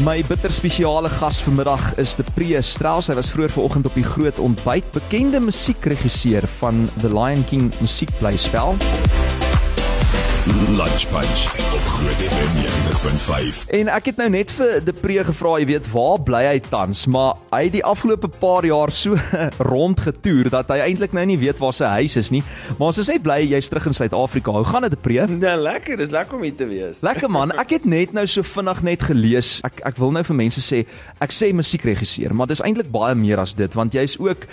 [0.00, 3.10] My bitter spesiale gas vanmiddag is De Pre Strauss.
[3.12, 8.76] Hy was vroeër vanoggend op die groot ontbyt, bekende musiekregisseur van The Lion King musiekblyspel.
[10.46, 11.42] Lunch Punch
[11.74, 12.54] op Groot FM
[13.54, 13.68] 90.5.
[13.78, 17.04] En ek het nou net vir De Pre gevra, jy weet, waar bly hy tans?
[17.06, 19.14] Maar hy het die afgelope paar jaar so
[19.72, 22.42] rond getoer dat hy eintlik nou nie weet waar sy huis is nie.
[22.74, 24.56] Maar ons is net bly jy's terug in Suid-Afrika.
[24.58, 25.30] Hoe gaan dit, De Pre?
[25.30, 27.06] Nee, lekker, dis lekker om hier te wees.
[27.06, 29.60] Lekker man, ek het net nou so vinnig net gelees.
[29.68, 30.82] Ek ek wil nou vir mense sê,
[31.22, 34.50] ek sê musiekregisseur, maar dis eintlik baie meer as dit want jy's ook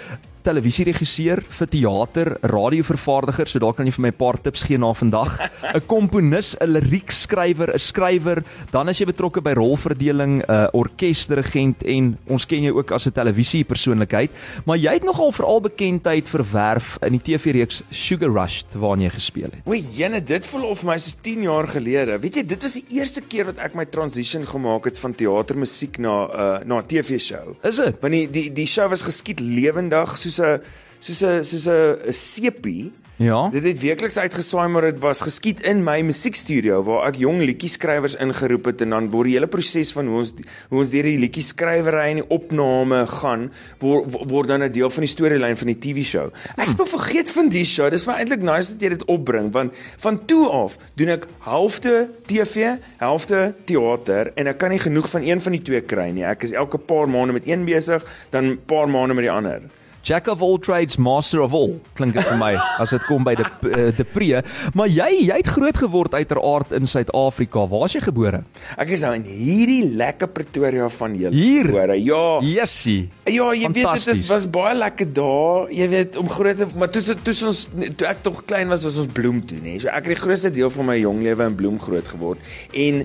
[0.49, 4.93] televisieregisseur vir teater, radiovervaardiger, so daar kan jy vir my 'n paar tips gee na
[4.93, 5.37] vandag.
[5.75, 12.17] 'n Komponis, 'n liriekskrywer, 'n skrywer, dan is jy betrokke by rolverdeling, 'n orkesdirigent en
[12.27, 14.31] ons ken jou ook as 'n televisiepersoonlikheid,
[14.65, 19.51] maar jy het nogal veral bekendheid verwerf in die TV-reeks Sugar Rush waarin jy gespeel
[19.51, 19.61] het.
[19.65, 22.19] O, jene, dit voel of my soos 10 jaar gelede.
[22.19, 25.99] Weet jy, dit was die eerste keer wat ek my transition gemaak het van teatermusiek
[25.99, 27.55] na 'n uh, na 'n TV-show.
[27.63, 27.95] Is dit?
[28.01, 30.61] Want die die die show was geskied lewendig soos 'n
[30.99, 32.91] soos 'n soos 'n sepie.
[33.19, 33.49] Ja.
[33.51, 38.13] Dit het werkliks uitgesaai maar dit was geskied in my musiekstudio waar ek jong liedjieskrywers
[38.15, 40.29] ingeroep het en dan word die hele proses van hoe ons
[40.69, 43.49] hoe ons deur die liedjieskrywery en die opname gaan
[43.83, 46.31] word word dan 'n deel van die storielyn van die TV-show.
[46.55, 47.89] Ek het al vergeet van die show.
[47.91, 52.09] Dis vir eintlik nice dat jy dit opbring want van toe af doen ek halfte
[52.25, 56.23] TV, helfte teater en ek kan nie genoeg van een van die twee kry nie.
[56.23, 59.61] Ek is elke paar maande met een besig, dan paar maande met die ander.
[60.03, 61.75] Jack of all trades, master of all.
[61.97, 64.41] Klink dit vir my as dit kom by die uh, die pre.
[64.77, 67.65] Maar jy jy het groot geword uiteraard in Suid-Afrika.
[67.69, 68.43] Waar is jy gebore?
[68.79, 71.35] Ek is nou in hierdie lekker Pretoria van julle.
[71.35, 71.71] Hier?
[71.73, 71.97] Hore.
[71.99, 72.23] Ja.
[72.45, 73.09] Jessie.
[73.29, 75.71] Ja, jy weet dit is was baie lekker daar.
[75.73, 77.65] Jy weet om groot te maar toe toe ons
[77.99, 79.77] toe ek tog klein was was ons bloem toe, nê.
[79.81, 82.53] So ek het die grootste deel van my jong lewe in bloem groot geword.
[82.73, 83.03] En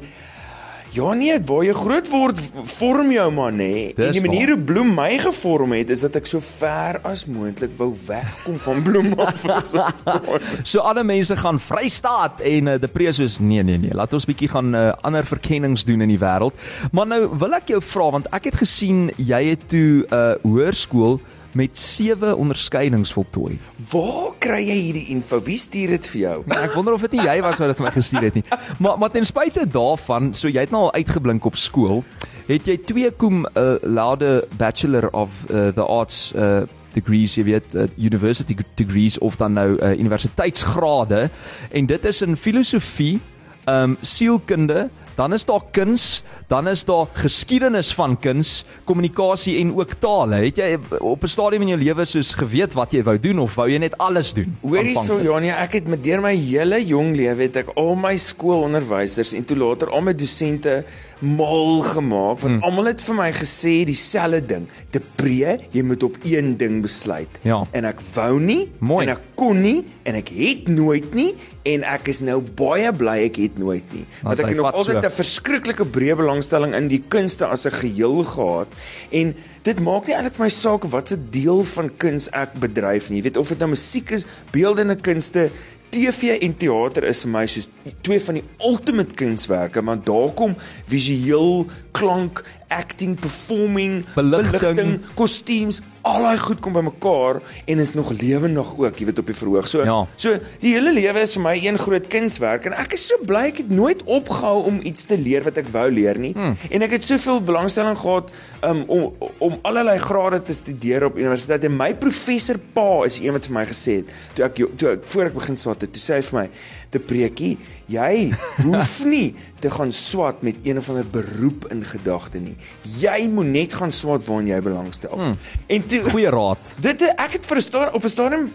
[0.94, 2.38] Ja nee, waar jy groot word
[2.76, 3.90] vorm jou man nê.
[3.98, 7.72] En die manier hoe bloem my gevorm het is dat ek so ver as moontlik
[7.80, 9.42] wou wegkom van bloem af.
[10.70, 14.26] So alle mense gaan Vrystaat en uh, die pre soos nee nee nee, laat ons
[14.28, 16.54] bietjie gaan uh, ander verkennings doen in die wêreld.
[16.94, 20.36] Maar nou wil ek jou vra want ek het gesien jy het toe 'n uh,
[20.46, 21.18] hoërskool
[21.54, 23.58] met sewe onderskeidings voltooi.
[23.90, 25.40] Waar kry jy hierdie info?
[25.44, 26.36] Wie stuur dit vir jou?
[26.50, 28.44] Nou, ek wonder of dit nie jy was wat dit vir my gestuur het nie.
[28.78, 32.02] Maar maar ten spyte daarvan, so jy het nou al uitgeblink op skool,
[32.48, 36.64] het jy twee cum uh, laude bachelor of uh, the arts uh,
[36.94, 41.28] degrees, jy weet, uh, university degrees of dan nou uh, universiteitsgrade
[41.70, 43.16] en dit is in filosofie,
[43.64, 49.72] ehm um, sielkunde, dan is daar kuns, dan is daar geskiedenis van kuns, kommunikasie en
[49.76, 50.42] ook tale.
[50.44, 53.54] Het jy op 'n stadium in jou lewe soos geweet wat jy wou doen of
[53.54, 54.56] wou jy net alles doen?
[54.62, 55.20] Hoorie so?
[55.22, 59.44] Janie, ek het met deur my hele jong lewe het ek al my skoolonderwysers en
[59.44, 60.84] toe later al my dosente
[61.24, 62.62] mal gemaak want Hmm.
[62.62, 64.68] almal het vir my gesê dieselfde ding.
[64.92, 67.28] De pre, jy moet op een ding besluit.
[67.42, 67.64] Ja.
[67.72, 69.06] En ek wou nie Mooi.
[69.06, 73.24] en ek kon nie en ek het nooit nie en ek is nou baie bly
[73.24, 74.04] ek het nooit nie.
[74.22, 75.08] Want ek het nog altyd so.
[75.08, 78.68] 'n verskriklike breë belangstelling in die kunste as 'n geheel gehad
[79.10, 83.08] en dit maak nie eintlik vir my saak wat se deel van kuns ek bedryf
[83.10, 83.16] nie.
[83.18, 85.50] Jy weet of dit nou musiek is, beeldende kunste,
[85.94, 87.68] TV en teater is vir my soos
[88.02, 90.56] twee van die ultimate kunswerke want daar kom
[90.90, 95.00] visueel, klank, acting, performing, Beligting.
[95.14, 99.34] kostuums, al daai goed kom bymekaar en is nog lewendig ook, jy weet op die
[99.36, 99.66] verhoog.
[99.68, 100.06] So Ja.
[100.16, 103.46] so die hele lewe is vir my een groot kunswerk en ek is so bly
[103.52, 106.32] ek het nooit opgehou om iets te leer wat ek wou leer nie.
[106.32, 106.56] Hmm.
[106.70, 108.30] En ek het soveel belangstelling gehad
[108.62, 113.32] um, om om allerlei grade te studeer op universiteit en my professor pa is een
[113.32, 116.02] wat vir my gesê het toe ek toe ek voor ek begin swat het, toe
[116.02, 116.48] sê hy vir my
[116.94, 117.56] te preekie,
[117.90, 118.30] jy
[118.62, 119.34] hoef nie
[119.64, 122.54] te gaan swat met een of ander beroep in gedagte nie.
[123.00, 125.14] Jy moet net gaan swat waarin jy belangstel.
[125.16, 125.38] Hmm.
[125.72, 126.74] En toe Goeie raad.
[126.84, 128.46] Dit ek het vir 'n stadium op 'n stadium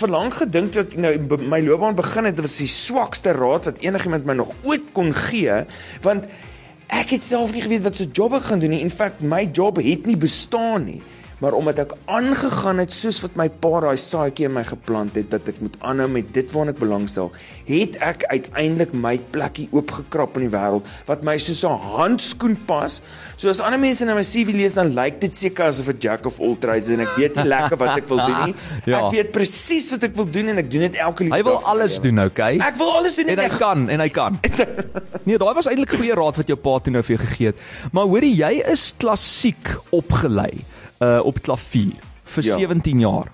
[0.00, 3.78] verlang gedink toe ek nou my loopbaan begin het, dit was die swakste raad wat
[3.78, 5.64] enigiemand my nog ooit kon gee,
[6.02, 6.24] want
[6.88, 8.80] ek het self nie geweet wat se job ek gaan doen nie.
[8.80, 11.00] In feite my job het nie bestaan nie.
[11.44, 15.26] Maar omdat ek aangegaan het soos wat my pa daai saadjie in my geplant het
[15.34, 17.26] dat ek moet aanhou met dit waarna ek belangstel,
[17.68, 23.02] het ek uiteindelik my plekkie oopgekrap in die wêreld wat my soos 'n handskoen pas.
[23.36, 26.24] So as ander mense na my CV lees dan lyk dit seker asof 'n jack
[26.24, 28.54] of all trades en ek weet nie lekker wat ek wil doen nie.
[28.86, 29.04] Ja.
[29.06, 31.60] Ek weet presies wat ek wil doen en ek doen dit elke liewe Hy wil
[31.64, 32.56] alles doen, okay?
[32.58, 34.38] Ek wil alles doen en hy ek- kan en hy kan.
[35.26, 37.56] Nee, daai was eintlik goeie raad wat jou pa toe nou vir jou gegee het.
[37.92, 40.64] Maar hoorie, jy is klassiek opgelei
[41.04, 41.92] uh op klavier
[42.24, 42.56] vir Ja.
[42.56, 43.28] 17 jaar.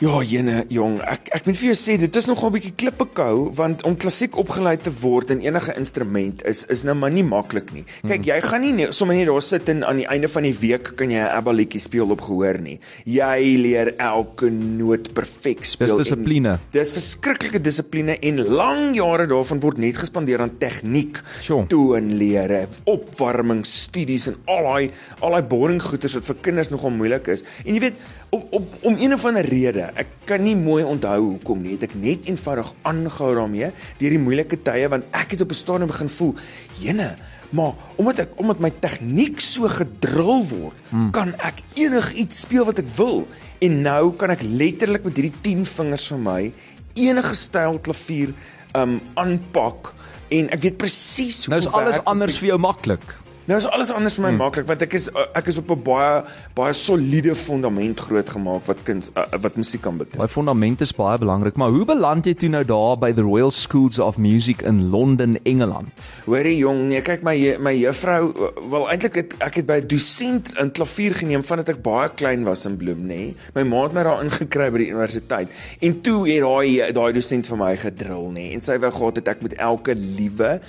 [0.00, 3.04] Ja, jene jong, ek ek moet vir jou sê dit is nogal 'n bietjie klippe
[3.12, 7.22] kou want om klassiek opgeleid te word in enige instrument is is nou maar nie
[7.22, 7.84] maklik nie.
[8.08, 10.56] Kyk, jy gaan nie net sommer net daar sit en aan die einde van die
[10.56, 12.80] week kan jy 'n ABBA liedjie speel op gehoor nie.
[13.04, 15.98] Jy leer elke noot perfek speel.
[15.98, 16.58] Dis dissipline.
[16.72, 21.66] Dis verskriklike dissipline en lang jare daarvan word net gespandeer aan tegniek, Sjoe.
[21.68, 27.28] toonlere, opwarming, studies en al daai al daai boring goeters wat vir kinders nogal moeilik
[27.28, 27.44] is.
[27.66, 27.94] En jy weet,
[28.30, 31.88] op, op om een of ander rede, ek kan nie mooi onthou hoekom nie, het
[31.90, 35.90] ek net eenvoudig aangehou daarmee deur die moeilike tye want ek het op 'n stadium
[35.90, 36.34] begin voel,
[36.78, 37.16] jene,
[37.50, 41.10] maar omdat ek omdat my tegniek so gedrul word, hmm.
[41.10, 43.26] kan ek enigiets speel wat ek wil.
[43.60, 46.52] En nou kan ek letterlik met hierdie 10 vingers van my
[46.94, 48.32] enige styl klavier
[48.72, 49.92] um aanpak
[50.30, 52.40] en ek weet presies hoe Nou is alles anders musiek.
[52.40, 53.16] vir jou maklik.
[53.48, 54.42] Nou is alles anders vir my hmm.
[54.42, 55.06] maklik want ek is
[55.38, 56.22] ek is op 'n baie
[56.54, 60.20] baie soliede fundament grootgemaak wat kuns uh, wat musiek kan betref.
[60.20, 63.50] Daai fondament is baie belangrik, maar hoe beland jy toe nou daar by the Royal
[63.50, 65.88] Schools of Music in Londen, Engeland?
[66.26, 70.52] Hoorie jong, nee, kyk my my juffrou wel eintlik het ek het by 'n dosent
[70.60, 73.32] in klavier geneem vandat ek baie klein was in Bloem, nê.
[73.32, 73.34] Nee.
[73.54, 75.48] My ma het my daar ingekry by die universiteit.
[75.80, 78.32] En toe het daai daai dosent vir my gedrill, nê.
[78.32, 78.52] Nee.
[78.54, 80.60] En sy wou gehad het ek met elke liewe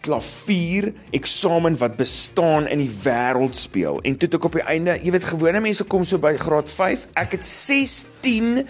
[0.00, 4.00] klavier eksamen wat bestaan in die wêreld speel.
[4.02, 6.70] En toe het ek op die einde, jy weet gewone mense kom so by graad
[6.70, 7.08] 5.
[7.18, 8.62] Ek het 16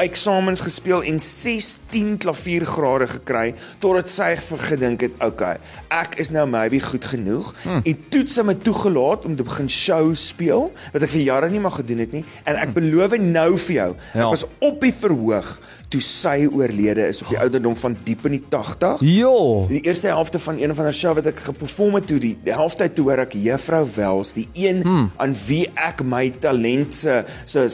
[0.00, 3.52] eksamens gespeel en 16 klaviergrade gekry
[3.82, 4.30] totdat sy
[4.64, 5.58] gedink het, okay,
[5.92, 7.82] ek is nou maybe goed genoeg hmm.
[7.84, 11.52] en toe het sy my toegelaat om te begin show speel wat ek vir jare
[11.52, 14.24] nie mag gedoen het nie en ek beloof nou vir jou, Ja.
[14.24, 15.54] ek was op die verhoog
[15.92, 19.02] toe sy oorlede is op die ouderdom van diep in die 80.
[19.06, 19.34] Jo.
[19.70, 22.54] Die eerste helfte van een van haar show wat ek geperform het toe die, die
[22.56, 25.10] helfte toe hoor ek Juffrou Wels, die een hmm.
[25.22, 27.66] aan wie ek my talent se se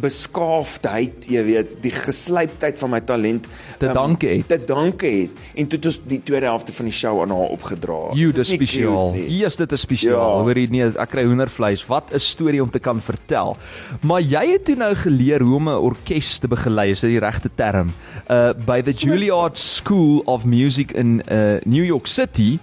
[0.00, 3.48] beskaafdheid, jy weet, die geslyptheid van my talent
[3.78, 4.48] Te danke het.
[4.48, 5.42] Te danke het.
[5.54, 7.98] En toe het ons die tweede helfte van die show aan haar opgedra.
[8.14, 9.16] Is dis spesiaal.
[9.28, 10.38] Yes, dit is spesiaal.
[10.38, 10.44] Ja.
[10.46, 11.84] Hoor jy nee, ek kry hoendervleis.
[11.90, 13.56] Wat 'n storie om te kan vertel.
[14.02, 17.20] Maar jy het toe nou geleer hoe om 'n orkes te begelei, is dit die
[17.20, 17.63] regte term?
[17.72, 22.58] Uh by the Juilliard School of Music in uh New York City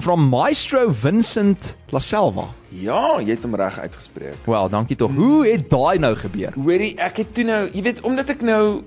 [0.00, 2.48] from Maestro Vincent La Selva.
[2.68, 4.42] Ja, jy het hom reg uitgespreek.
[4.44, 5.14] Wel, dankie tog.
[5.14, 6.52] Hoe het daai nou gebeur?
[6.54, 8.82] Hoorie, ek het toe nou, jy weet, omdat ek nou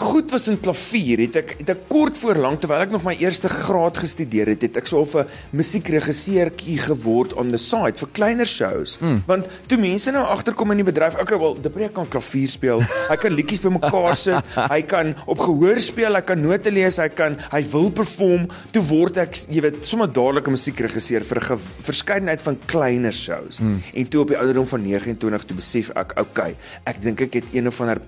[0.00, 3.14] goed was in klavier, het ek het ek kort voor lank terwyl ek nog my
[3.20, 8.46] eerste graad gestudeer het, het ek so 'n musiekregisseurtjie geword on the side vir kleiner
[8.46, 8.98] shows.
[9.00, 9.22] Mm.
[9.26, 13.16] Want toe mense nou agterkom in die bedryf, okay, wel, Depree kan klavier speel, hy
[13.16, 14.44] kan liedjies bymekaar sit,
[14.74, 18.82] hy kan op gehoor speel, hy kan note lees, hy kan hy wil perform, toe
[18.82, 23.60] word ek, jy weet, sommer dadelik 'n musiekregisseur vir 'n verskeidenheid van kleiner shows.
[23.60, 23.82] Mm.
[23.94, 27.54] En toe op die ouderdom van 29 toe besef ek, okay, ek dink ek het
[27.54, 28.00] een of ander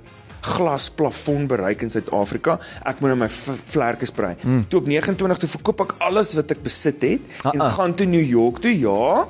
[0.42, 2.58] glasplafon bereik in Suid-Afrika.
[2.84, 4.34] Ek moet nou my vlerke sprei.
[4.42, 4.64] Mm.
[4.70, 7.72] Toe op 29 toe verkoop ek alles wat ek besit het Ah, en ah.
[7.74, 9.26] gaan toe New York toe, ja.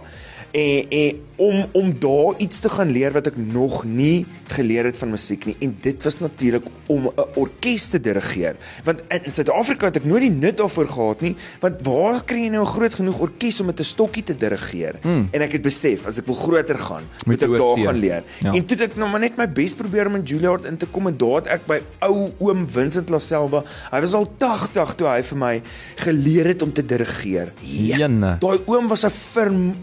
[0.53, 4.97] En en om om daar iets te gaan leer wat ek nog nie geleer het
[5.01, 5.57] van musiek nie.
[5.65, 8.57] En dit was natuurlik om 'n orkes te dirigeer.
[8.85, 11.37] Want in Suid-Afrika het ek nooit die nut daarvoor gehad nie.
[11.61, 14.95] Want waar kry jy nou 'n groot genoeg orkes om met 'n stokkie te dirigeer?
[15.03, 15.29] Hmm.
[15.31, 18.23] en ek het besef as ek wil groter gaan Moet moet ek daar gaan leer.
[18.41, 18.53] Ja.
[18.53, 20.87] en toe het ek nog maar net my bes probeer om in Juilliard in te
[20.87, 21.07] kom.
[21.07, 25.23] En daar het ek by ou oom Vincent Laselva hy was al 80 toe hy
[25.23, 25.63] vir my
[25.97, 27.53] geleer het om te dirigeer.
[27.61, 28.37] Jene.
[28.39, 29.77] Daai oom was 'n firm-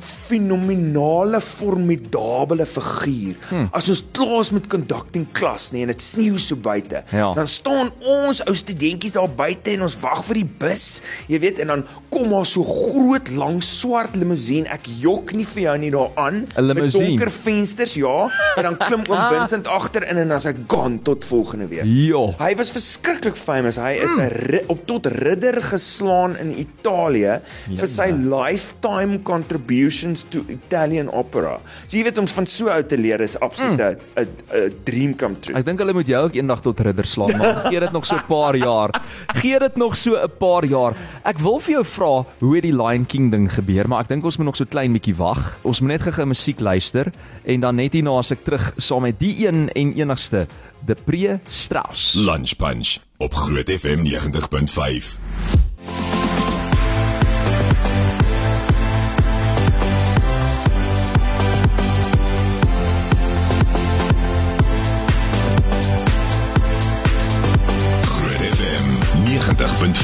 [0.59, 3.35] fenominale formidabele figuur.
[3.49, 3.67] Hmm.
[3.75, 7.33] As ons klaar is met conducting klas, nê, en dit sneeu so buite, Ja.
[7.33, 11.01] dan staan ons ou studentjies daar buite en ons wag vir die bus.
[11.27, 14.67] Jy weet, en dan kom daar so groot lang swart limousine.
[14.69, 16.47] Ek jok nie vir jou nie daaraan.
[16.57, 20.53] Met donker vensters, ja, en dan klim oom Vincent agter in en dan is hy
[20.67, 21.83] gone tot volgende week.
[21.85, 22.33] Ja.
[22.39, 23.77] Hy was verskriklik famous.
[23.77, 27.41] Hy is 'n ri- op tot ridder geslaan in Italië
[27.75, 31.59] vir sy lifetime contributions to Italian opera.
[31.85, 35.15] So jy weet om van so oud te leer is absoluut 'n 'n 'n dream
[35.15, 35.57] come true.
[35.57, 38.15] Ek dink hulle moet jou ook eendag tot ridder slaan, maar gee dit nog so
[38.15, 39.01] 'n paar jaar.
[39.35, 40.93] Gee dit nog so 'n paar jaar.
[41.23, 44.23] Ek wil vir jou vra hoe het die Lion King ding gebeur, maar ek dink
[44.23, 45.57] ons moet nog so klein bietjie wag.
[45.61, 47.11] Ons moet net gou-gou musiek luister
[47.43, 50.47] en dan net hierna as ek terug saam met die een en enigste
[50.85, 52.13] De Pre Strauss.
[52.13, 55.68] Lunch Punch op Groot FM 90.5.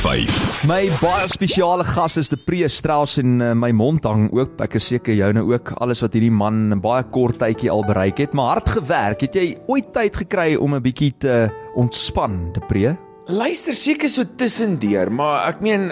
[0.06, 0.68] Groot FM 90.5.
[0.70, 4.54] My baie spesiale gas is die Pre Strauss en uh, my mond hang ook.
[4.62, 8.22] Ek is seker joune ook alles wat hierdie man in baie kort tydjie al bereik
[8.22, 9.26] het, maar hard gewerk.
[9.26, 12.94] Het jy ooit tyd gekry om 'n bietjie te ontspan, die Pre?
[13.26, 15.88] Luister seker so tussendeur, maar ek meen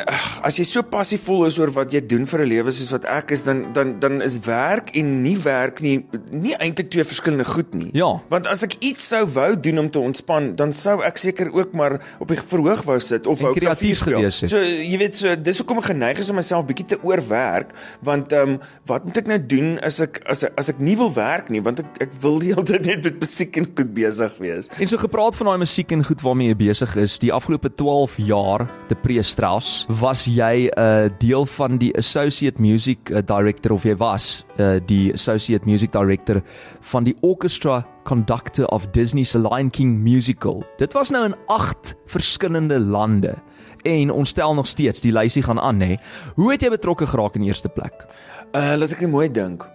[0.45, 3.31] as jy so passievol is oor wat jy doen vir 'n lewe soos wat ek
[3.33, 7.73] is, dan dan dan is werk en nie werk nie nie eintlik twee verskillende goed
[7.73, 7.89] nie.
[7.97, 8.21] Ja.
[8.29, 11.73] Want as ek iets sou wou doen om te ontspan, dan sou ek seker ook
[11.73, 14.49] maar op die verhoog wou sit of wou kreatief gewees het.
[14.53, 17.73] So jy weet so dis hoekom ek geneig is om myself bietjie te oorwerk,
[18.03, 20.95] want ehm um, wat moet ek nou doen as ek as ek as ek nie
[20.95, 23.93] wil werk nie, want ek ek wil die hele tyd net met musiek en goed
[23.93, 24.69] besig wees.
[24.77, 28.17] En so gepraat van daai musiek en goed waarmee jy besig is, die afgelope 12
[28.27, 33.71] jaar, die Pre Strauss, was jy 'n uh, deel van die Associate Music uh, Director
[33.71, 36.41] of jy was uh, die Associate Music Director
[36.81, 40.63] van die Orchestra Conductor of Disney se Lion King musical.
[40.77, 43.35] Dit was nou in 8 verskillende lande.
[43.83, 45.97] En ons stel nog steeds die lysie gaan aan nê.
[46.35, 48.07] Hoe het jy betrokke geraak in eerste plek?
[48.55, 49.72] Uh laat ek net mooi dink.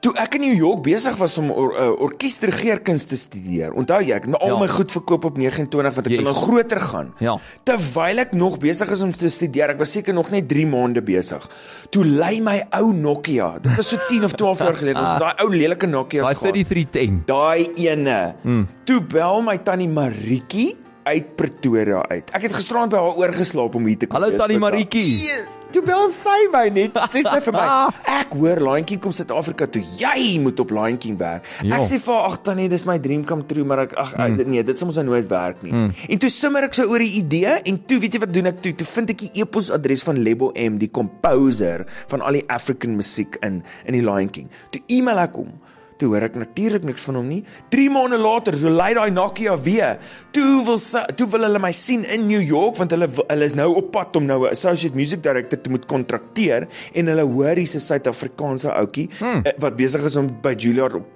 [0.00, 3.72] Toe ek in New York besig was om or, uh, orkestergeerkuns te studeer.
[3.74, 4.58] Onthou jy, ek het al Ja.
[4.60, 7.08] my goed verkoop op 29 want ek wil nou groter gaan.
[7.18, 7.34] Ja.
[7.64, 11.02] Terwyl ek nog besig is om te studeer, ek was seker nog net 3 maande
[11.02, 11.42] besig.
[11.90, 13.58] Toe lei my ou Nokia.
[13.60, 15.00] Dit was so 10 of 12 jaar gelede.
[15.02, 16.54] Ons daai ou lelike Nokia's Daai gehad.
[16.54, 17.22] 3310.
[17.26, 18.34] Daai ene.
[18.44, 18.68] Mm.
[18.84, 20.76] Toe bel my tannie Maritjie
[21.08, 22.30] uit Pretoria uit.
[22.36, 24.20] Ek het gisterand by haar oorgeslaap om hier te kom.
[24.22, 24.78] Hallo, tannie vandag.
[24.78, 25.26] Maritjie.
[25.26, 25.56] Yes.
[25.68, 26.96] Toe bel sy my net.
[27.12, 27.64] Sê sy vir my,
[28.20, 29.82] ek hoor King kom Suid-Afrika toe.
[30.00, 31.44] Jy moet op King werk.
[31.62, 31.76] Ja.
[31.78, 34.48] Ek sê vir haar, ag tannie, dis my dream come true, maar ek ag mm.
[34.48, 35.72] nee, dit sal mos nou nooit werk nie.
[35.72, 35.92] Mm.
[36.08, 38.62] En toe simmer ek so oor die idee en toe weet jy wat doen ek
[38.64, 38.74] toe?
[38.80, 43.36] Toe vind ek die e-posadres van Lebo M, die composer van al die African musiek
[43.44, 44.48] in in die Lion King.
[44.72, 45.52] Toe e-mail ek hom.
[45.98, 47.42] Toe hoor ek natuurlik niks van hom nie.
[47.70, 49.98] 3 maande later, so lei daai Nokia weer.
[50.34, 53.56] Toe wil sy, toe wil hulle my sien in New York want hulle hulle is
[53.58, 57.56] nou op pad om nou 'n associate music director te moet kontrakteer en hulle hoor
[57.56, 59.42] hier's 'n Suid-Afrikaanse ouetjie hmm.
[59.58, 61.06] wat besig is om by Juilliard op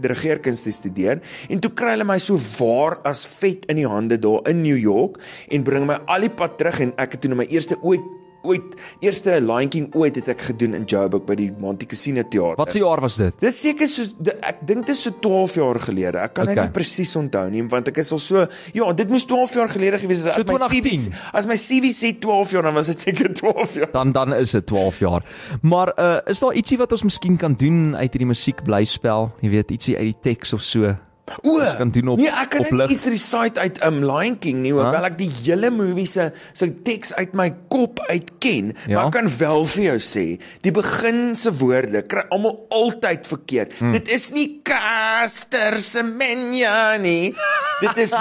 [0.00, 4.18] dirigeerkuns te studeer en toe kry hulle my so waar as vet in die hande
[4.18, 5.18] daar in New York
[5.50, 8.02] en bring my al die pad terug en ek het toe nou my eerste ooit
[8.44, 12.56] ooit eerste Lion King ooit het ek gedoen in Joburg by die Montecasino teater.
[12.60, 13.34] Wat se jaar was dit?
[13.40, 14.02] Dis seker so
[14.42, 16.18] ek dink dit is so 12 jaar gelede.
[16.24, 16.66] Ek kan dit Okay.
[16.68, 19.98] nie presies onthou nie want ek is al so ja, dit moes 12 jaar gelede
[19.98, 20.34] gewees het.
[20.34, 21.14] So As my CV 2010.
[21.40, 23.92] as my CV sê 12 jaar dan was dit seker 12 jaar.
[23.92, 25.24] dan dan is dit 12 jaar.
[25.62, 29.30] Maar uh is daar ietsie wat ons miskien kan doen uit hierdie musiek blyspel?
[29.40, 30.94] Jy weet, ietsie uit die teks of so.
[31.42, 34.58] O, Ons kan doen op- nee, ek kan net iets recite uit um Lion King
[34.60, 35.06] nie, hoewel Huh?
[35.08, 38.94] ek die hele movie se se teks uit my kop uit ken, Ja.
[38.98, 43.72] maar ek kan wel vir jou sê, die begin se woorde kry almal altyd verkeerd.
[43.78, 43.92] Hmm.
[43.96, 47.32] Dit is nie Caster Semenya nie.
[47.80, 48.12] Dit is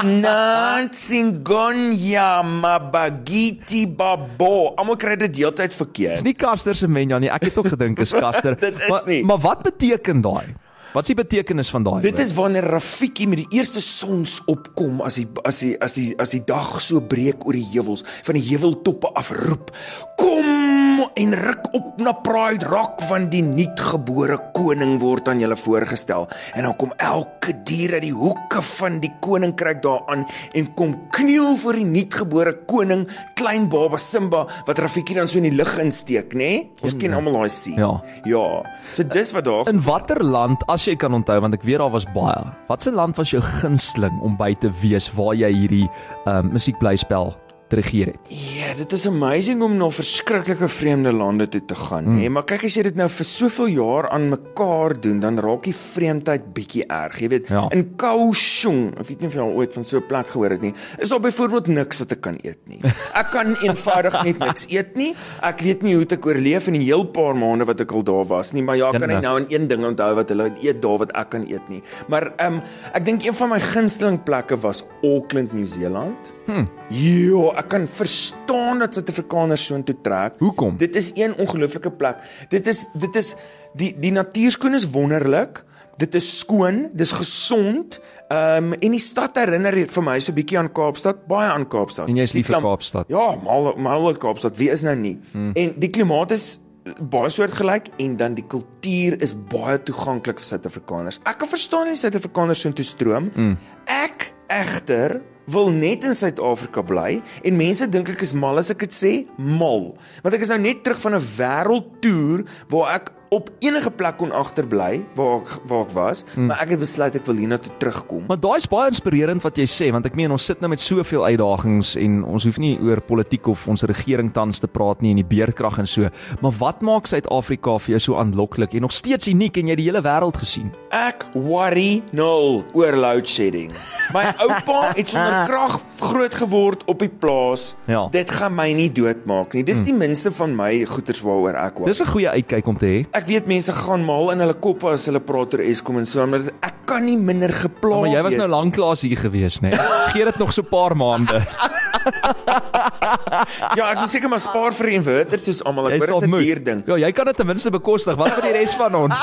[1.14, 4.74] Nansingonya Mabagiti Babo.
[4.78, 6.16] Almal kry dit deeltyd verkeerd.
[6.22, 7.30] Dis nie Caster se menja nie.
[7.30, 8.56] Ek het ook gedink is Caster.
[8.64, 9.24] Dit is maar, nie.
[9.28, 10.46] Maar wat beteken daai?
[10.94, 12.02] Wat is die betekenis van daai?
[12.06, 16.12] Dit is wanneer Rafiki met die eerste sons opkom as die as die as die
[16.22, 19.74] as die dag so breek oor die heuwels van die heuweltoppe afroep.
[20.22, 20.83] Kom
[21.20, 26.28] en ruk op na Pride Rock want die nuutgebore koning word aan julle voorgestel.
[26.58, 30.26] En dan kom elke dier uit die hoeke van die koninkryk daaraan
[30.58, 33.06] en kom kniel voor die nuutgebore koning,
[33.40, 36.40] klein baba Simba wat Rafiki dan so in die lug insteek, nê?
[36.44, 36.64] Nee?
[36.84, 37.78] Ons ken almal daai sien.
[37.80, 37.94] Ja.
[38.30, 38.46] Ja.
[38.94, 41.94] So dis wat daar In watter land, as jy kan onthou, want ek weet daar
[41.94, 42.42] was baie.
[42.70, 45.88] Watse land was jou gunsteling om by te wees waar jy hierdie
[46.26, 47.34] um, musiekblyspel
[47.76, 48.32] regeer het?
[48.34, 52.20] Ja, dit is amazing om na verskriklike vreemde lande toe te gaan, mm.
[52.22, 52.30] nê?
[52.30, 55.76] Maar kyk as jy dit nou vir soveel jaar aan mekaar doen, dan raak die
[55.76, 57.20] vreemdheid bietjie erg.
[57.20, 57.68] Jy weet, Ja.
[57.72, 60.62] in Kaohsiung, ek weet nie of jy al ooit van so 'n plek gehoor het
[60.62, 62.80] nie, is daar byvoorbeeld niks wat ek kan eet nie.
[63.22, 65.14] Ek kan eenvoudig net niks eet nie.
[65.42, 68.26] Ek weet nie hoe ek oorleef in die heel paar maande wat ek al daar
[68.26, 70.98] was nie, maar ja, kan ek nou aan een ding onthou wat hulle eet daar
[70.98, 71.82] wat ek kan eet nie.
[72.08, 72.62] Maar ehm um,
[72.94, 76.34] ek dink een van my gunsteling plekke was Auckland, Nieu-Seeland.
[76.46, 76.66] Hm.
[76.92, 80.40] Ja, ek kan verstaan dat Suid-Afrikaners so intoe trek.
[80.44, 80.78] Hoekom?
[80.78, 82.20] Dit is een ongelooflike plek.
[82.52, 83.36] Dit is dit is
[83.80, 85.64] die die natuurskoon is wonderlik.
[86.02, 88.00] Dit is skoon, dis gesond.
[88.28, 91.68] Ehm um, en die stad herinner vir my so 'n bietjie aan Kaapstad, baie aan
[91.68, 92.10] Kaapstad.
[92.10, 93.08] En jy is lief vir Kaapstad.
[93.08, 94.58] Ja, mal mal Kaapstad.
[94.58, 95.20] Wie is nou nie?
[95.32, 95.52] Hmm.
[95.54, 96.60] En die klimaat is
[97.00, 101.20] baie soortgelyk en dan die kultuur is baie toeganklik vir Suid-Afrikaners.
[101.24, 103.30] Ek kan verstaan nie Suid-Afrikaners so intoe stroom.
[103.36, 103.58] Hmm.
[103.86, 105.22] Ek egter
[105.52, 109.14] wil net in Suid-Afrika bly en mense dink ek is mal as ek dit sê,
[109.38, 109.94] mal.
[110.24, 114.32] Want ek is nou net terug van 'n wêreldtoer waar ek op enige plek kon
[114.36, 116.50] agterbly waar ek waar ek was, mm.
[116.50, 118.26] maar ek het besluit ek wil hiernatoe terugkom.
[118.30, 120.82] Maar daai is baie inspirerend wat jy sê want ek meen ons sit nou met
[120.84, 125.14] soveel uitdagings en ons hoef nie oor politiek of ons regering tans te praat nie
[125.16, 126.10] en die beerdkrag en so.
[126.44, 129.88] Maar wat maak Suid-Afrika vir jou so aanloklik en nog steeds uniek en jy die
[129.90, 130.72] hele wêreld gesien?
[130.94, 133.72] Ek worry nul oor load shedding.
[134.14, 137.74] My oupa het sonder krag groot geword op die plaas.
[137.90, 138.06] Ja.
[138.14, 139.66] Dit gaan my nie doodmaak nie.
[139.66, 141.92] Dis die minste van my goeters waaroor ek worry.
[141.94, 143.00] Dis 'n goeie uitkyk om te hê.
[143.12, 146.26] Ek weet mense gaan mal in hulle koppe as hulle praat oor Eskom en so,
[146.28, 148.42] maar ek kan nie minder gepla Maar jy was wees.
[148.42, 149.70] nou lanklaas hier gewees, né?
[149.70, 149.80] Nee?
[150.14, 151.42] Gee dit nog so 'n paar maande.
[153.78, 155.88] Ja, ek moet seker maar spaar vir die inverter soos almal.
[155.94, 156.80] Ek hoor dit is 'n duur ding.
[156.90, 158.16] Ja, jy kan dit ten minste bekostig.
[158.20, 159.18] Wat vir die res van ons?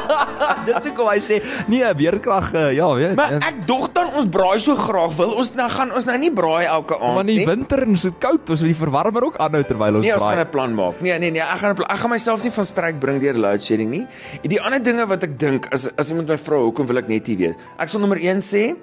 [0.68, 1.40] Dis hoekom hy sê,
[1.72, 3.14] nee, weerkrag, uh, ja, weet.
[3.16, 6.18] Maar eh, ek dog dan ons braai so graag wil ons nou gaan ons nou
[6.20, 7.46] nie braai elke aand maar in die nie.
[7.48, 10.34] winter en dit koud, ons wil die verwarmer ook aanhou terwyl ons Nee, ons gaan
[10.36, 10.44] braai.
[10.46, 11.00] 'n plan maak.
[11.00, 11.82] Nee, nee, nee, ek gaan 'n.
[11.88, 14.06] Ek gaan myself nie van stryk bring deur load shedding nie.
[14.42, 17.26] Die ander dinge wat ek dink as as iemand my vra hoekom wil ek net
[17.28, 17.56] nie weet.
[17.78, 18.76] Ek sal nommer 1 sê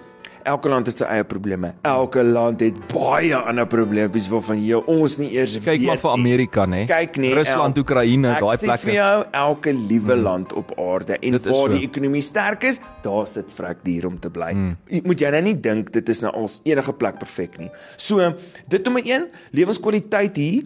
[0.47, 1.73] Elke land het sy eie probleme.
[1.87, 6.11] Elke land het baie ander probleempies waarvan jy ons nie eers Kyk maar weet vir
[6.13, 6.21] nie.
[6.23, 6.79] Amerika, né?
[6.87, 7.33] Kyk nie.
[7.35, 8.93] Rusland, El- Oekraïne, Ek daai sê vir plekke.
[8.95, 10.23] jou, elke liewe mm.
[10.23, 11.75] land op aarde en Dit waar so.
[11.75, 14.51] die ekonomie sterk is, daar sit vrek duur om te bly.
[14.53, 14.77] Mm.
[15.03, 17.69] Moet jy nou nie dink dit is nou als enige plek perfek nie.
[17.97, 18.33] So,
[18.67, 20.63] dit nommer 1, lewenskwaliteit hier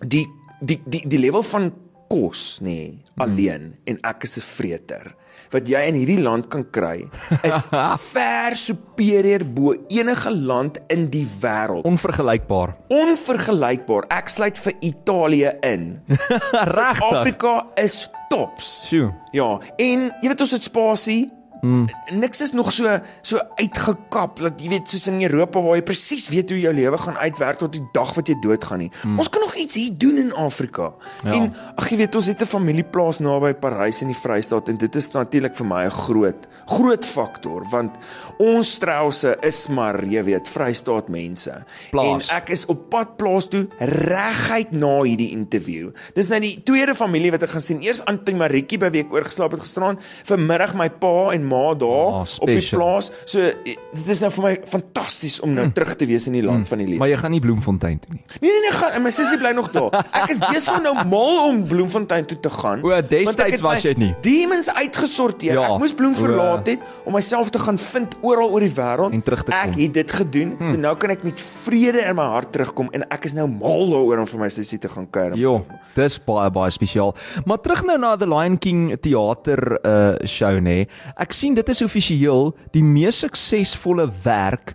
[0.00, 0.26] die
[0.64, 1.72] die die die level van
[2.08, 5.14] kos nê nee, alleen en ek is 'n vreter
[5.54, 7.04] wat jy in hierdie land kan kry
[7.46, 7.66] is
[8.14, 11.86] ver superieur bo enige land in die wêreld.
[11.88, 12.74] Onvergelykbaar.
[12.94, 14.08] Onvergelykbaar.
[14.14, 15.86] Ek sluit vir Italië in.
[16.78, 17.04] Regtig.
[17.06, 18.74] Afrika is tops.
[18.88, 19.12] Sjoe.
[19.36, 21.22] Ja, en jy weet ons het spasie.
[21.64, 21.86] Mm.
[22.20, 26.26] Niks is nog so so uitgekap dat jy weet soos in Europa waar jy presies
[26.28, 28.90] weet hoe jou lewe gaan uitwerk tot die dag wat jy doodgaan nie.
[29.02, 29.22] Mm.
[29.22, 30.90] Ons kan nog iets hier doen in Afrika.
[31.24, 31.38] Ja.
[31.38, 31.48] En
[31.80, 35.10] ag jy weet ons het 'n familieplaas naby Parys in die Vrystaat en dit is
[35.12, 37.96] natuurlik vir my 'n groot groot faktor want
[38.38, 41.64] ons Strause is maar jy weet Vrystaat mense.
[41.90, 42.28] Plaas.
[42.28, 45.92] En ek is op pad plaas toe reguit na hierdie interview.
[46.14, 47.82] Dis nou die tweede familie wat ek gaan sien.
[47.82, 52.04] Eers Antie Maritjie by wie ek oorgeslaap het gisteraan, vanmiddag my pa en ma daar
[52.04, 53.10] Ah, oh, op die plaas.
[53.24, 55.74] So eh, dit is nou vir my fantasties om nou mm.
[55.76, 56.70] terug te wees in die land mm.
[56.70, 56.98] van die lewe.
[57.02, 58.22] Maar jy gaan nie Bloemfontein toe nie.
[58.40, 59.98] Nee nee nee, gaan, my sussie bly nog daar.
[60.10, 62.84] Ek is besig nou mal om Bloemfontein toe te gaan.
[62.84, 64.10] O, destyds was jy nie.
[64.24, 65.58] Demons uitgesorteer.
[65.58, 65.66] Ja.
[65.74, 69.14] Ek moes Bloem verlaat het om myself te gaan vind oral oor die wêreld.
[69.16, 69.58] En terug te kom.
[69.60, 70.54] Ek het dit gedoen.
[70.58, 70.74] Hm.
[70.74, 73.88] En nou kan ek met vrede in my hart terugkom en ek is nou mal
[73.92, 75.36] daaroor om vir my sussie te gaan kuier.
[75.38, 75.56] Jo,
[75.96, 77.14] dis baie baie spesiaal.
[77.48, 80.84] Maar terug nou na The Lion King teater uh show nê.
[81.20, 84.72] Ek sien dit is offisieel die mees suksesvolle werk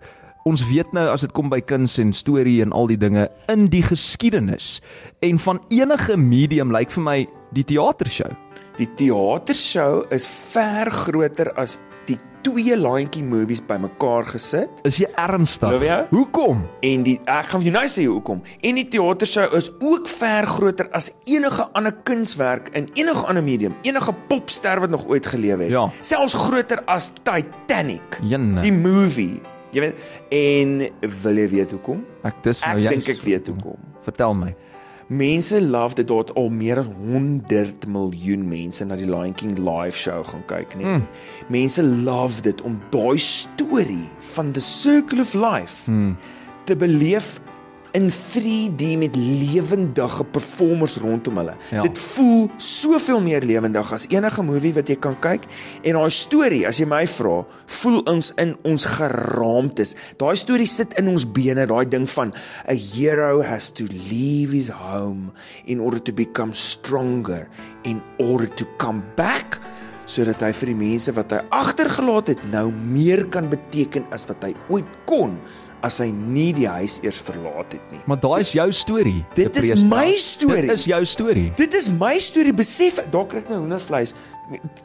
[0.48, 3.68] Ons weet nou as dit kom by kuns en storie en al die dinge in
[3.70, 4.80] die geskiedenis
[5.26, 7.18] en van enige medium lyk vir my
[7.58, 8.32] die teatershow.
[8.80, 11.76] Die teatershow is ver groter as
[12.10, 14.80] die twee Lion-King movies bymekaar gesit.
[14.88, 15.74] Is jy ernstig?
[15.84, 15.98] Jy?
[16.14, 16.62] Hoekom?
[16.88, 18.40] En die ek gaan vir jou nou sê hoekom.
[18.64, 23.76] En die teatershow is ook ver groter as enige ander kunswerk in enige ander medium,
[23.84, 25.70] enige popster wat nog ooit geleef het.
[25.74, 25.90] Ja.
[26.02, 28.20] Selfs groter as Titanic.
[28.24, 28.62] Jenne.
[28.64, 29.42] Die movie.
[29.76, 30.00] Jy weet
[30.34, 30.72] en
[31.22, 32.00] wil jy weet hoekom?
[32.26, 32.96] Ek dis nou Ek jy.
[32.96, 33.78] dink ek weet hoekom.
[34.08, 34.56] Vertel my.
[35.10, 39.98] Mense love dit dat al meer as 100 miljoen mense na die Lion King live
[39.98, 40.86] show gaan kyk nie.
[40.86, 41.08] Mm.
[41.50, 46.14] Mense love dit om daai storie van the circle of life mm.
[46.70, 47.40] te beleef
[47.98, 51.56] in 3D met lewendige performers rondom hulle.
[51.72, 51.82] Ja.
[51.82, 55.48] Dit voel soveel meer lewendig as enige movie wat jy kan kyk
[55.82, 57.42] en daai storie, as jy my vra,
[57.80, 59.96] voel ons in ons geraamtes.
[60.22, 62.34] Daai storie sit in ons bene, daai ding van
[62.70, 65.34] a hero has to leave his home
[65.66, 67.48] in order to become stronger
[67.84, 69.60] in order to come back
[70.10, 74.42] sodat hy vir die mense wat hy agtergelaat het nou meer kan beteken as wat
[74.48, 75.38] hy ooit kon
[75.86, 78.02] as hy nie die huis eers verlaat het nie.
[78.10, 79.22] Maar daai is jou storie.
[79.38, 80.68] Dit is my storie.
[80.68, 81.48] Dit is jou storie.
[81.60, 82.54] Dit is my storie.
[82.56, 84.16] Besef, daar kry ek nou hoendervleis.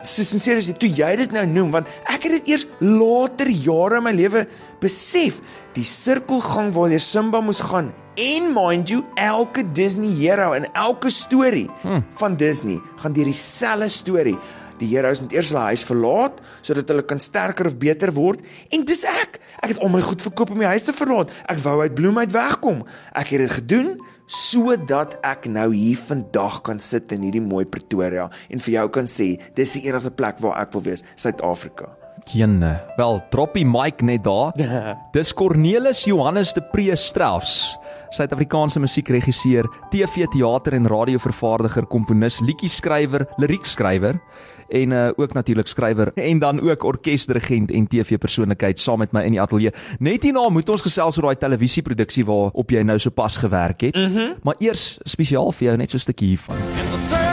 [0.05, 3.49] So sinseer is dit toe jy dit nou noem want ek het dit eers later
[3.49, 4.45] jare in my lewe
[4.83, 5.41] besef.
[5.75, 11.67] Die sirkelgang waardeur Simba moes gaan en mind you elke Disney hero en elke storie
[11.83, 12.05] hmm.
[12.21, 14.37] van Disney gaan deur dieselfde storie.
[14.85, 18.45] Die heroes moet eers hulle huis verlaat sodat hulle kan sterker of beter word
[18.75, 19.41] en dis ek.
[19.65, 21.33] Ek het al my goed verkoop om my huis te verlaat.
[21.49, 22.83] Ek wou uit Bloem uit wegkom.
[23.17, 23.95] Ek het dit gedoen
[24.29, 29.09] sodat ek nou hier vandag kan sit in hierdie mooi Pretoria en vir jou kan
[29.11, 31.91] sê dis die enigste plek waar ek wil wees, Suid-Afrika.
[32.33, 32.79] Jenne.
[32.97, 34.55] Wel, drop die mic net daar.
[35.17, 37.75] Dis Cornelis Johannes de Pre Strauss
[38.15, 44.21] Suid-Afrikaanse musiekregisseur, TV, teater en radiovervaardiger, komponis, liedjieskrywer, liriekskrywer
[44.69, 49.37] en uh, ook natuurlik skrywer en dan ook orkesdirigent en TV-persoonlikheid saam met my in
[49.37, 49.73] die ateljee.
[49.99, 53.95] Net hierna moet ons gesels oor daai televisieproduksie waarop jy nou sopas gewerk het.
[53.95, 54.35] Mm -hmm.
[54.43, 57.24] Maar eers spesiaal vir jou net so 'n stukkie hiervan.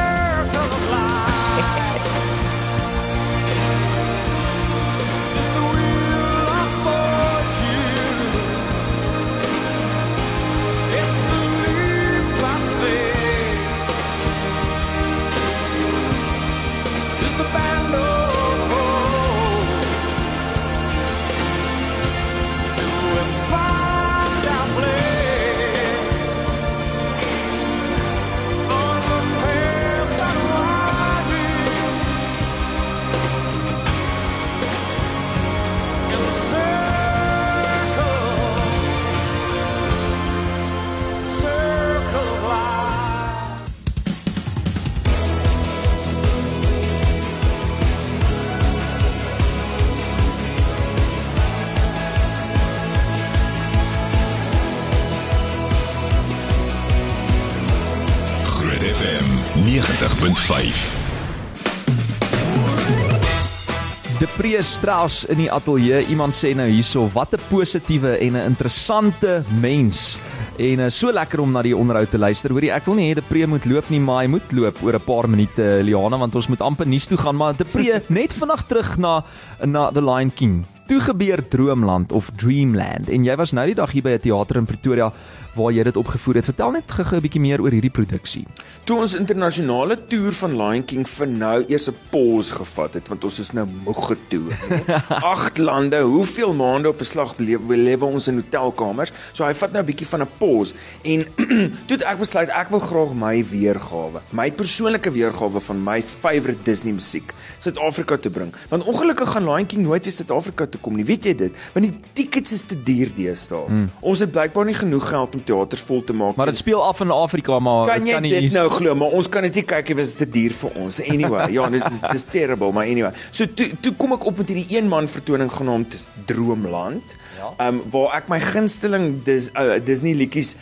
[64.51, 66.01] Depree Strauss in die ateljee.
[66.11, 70.19] Iemand sê nou hierso, wat 'n positiewe en 'n interessante mens.
[70.57, 72.51] En uh, so lekker om na die onderhoud te luister.
[72.51, 75.05] Hoorie, ek wil nie hê Depree moet loop nie, maar hy moet loop oor 'n
[75.05, 78.97] paar minute, Liana, want ons moet amper nuus toe gaan, maar Depree net vandag terug
[78.97, 79.23] na
[79.65, 80.65] na The Lion King.
[80.87, 84.57] Toe gebeur Droomland of Dreamland en jy was nou die dag hier by 'n teater
[84.57, 85.13] in Pretoria
[85.53, 86.45] waar jy dit opgevoer het.
[86.45, 88.45] Vertel net gou-gou 'n bietjie meer oor hierdie produksie.
[88.83, 93.23] Toe ons internasionale toer van Lion King vir nou eers 'n pause gevat het want
[93.23, 94.53] ons is nou moeg getoer.
[94.69, 94.83] nee.
[95.09, 99.11] Agt lande, hoeveel maande op 'n slag lewe ons in hotelkamers.
[99.33, 101.25] So hy vat nou 'n bietjie van 'n pause en
[101.87, 106.93] toe ek besluit ek wil graag my weergawe, my persoonlike weergawe van my favourite Disney
[106.93, 108.53] musiek Suid-Afrika toe bring.
[108.69, 111.05] Want ongelukkig gaan Lion King nooit weer Suid-Afrika toe kom nie.
[111.05, 111.53] Weet jy dit?
[111.73, 113.65] Want die tickets is te duur deesdae.
[113.67, 113.89] Hmm.
[113.99, 116.54] Ons het blykbaar nie genoeg geld om teaters vol te maak Maar nie.
[116.54, 119.08] dit speel af in Afrika, maar Kan dit jy kan nie dit nou glo, maar
[119.19, 121.01] ons kan dit nie kyk nie, want dit is te duur vir ons.
[121.08, 123.12] Anyway, ja, dit is dis terrible, maar anyway.
[123.32, 127.15] So toe toe kom ek op met hierdie een man vertoning genaamd Droomland.
[127.38, 127.67] Ja.
[127.67, 130.56] Um waar ek my gunsteling dis uh, Disney liedjies